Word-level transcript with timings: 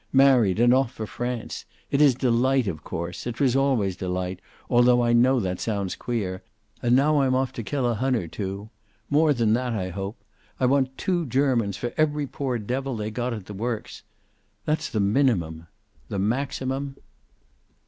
"Married 0.13 0.59
and 0.59 0.73
off 0.73 0.91
for 0.93 1.05
France. 1.05 1.63
It 1.91 2.01
is 2.01 2.15
Delight, 2.15 2.65
of 2.67 2.83
course. 2.83 3.27
It 3.27 3.39
always 3.55 3.89
was 3.93 3.95
Delight, 3.95 4.39
altho 4.67 4.99
I 5.03 5.13
know 5.13 5.39
that 5.39 5.59
sounds 5.59 5.95
queer. 5.95 6.41
And 6.81 6.95
now 6.95 7.21
I'm 7.21 7.35
off 7.35 7.53
to 7.53 7.61
kill 7.63 7.85
a 7.85 7.93
Hun 7.93 8.15
or 8.15 8.27
two. 8.27 8.71
More 9.11 9.31
than 9.31 9.53
that, 9.53 9.73
I 9.73 9.89
hope. 9.91 10.17
I 10.59 10.65
want 10.65 10.97
two 10.97 11.27
Germans 11.27 11.77
for 11.77 11.93
every 11.97 12.25
poor 12.25 12.57
devil 12.57 12.95
they 12.95 13.11
got 13.11 13.31
at 13.31 13.45
the 13.45 13.53
works. 13.53 14.01
That's 14.65 14.89
the 14.89 14.99
minimum. 14.99 15.67
The 16.09 16.17
maximum 16.17 16.95